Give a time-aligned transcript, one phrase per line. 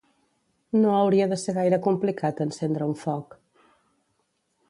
[0.77, 3.39] No hauria de ser gaire complicat encendre un foc.